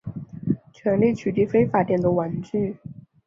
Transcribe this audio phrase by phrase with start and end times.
[0.73, 2.75] 全力取缔非法电动玩具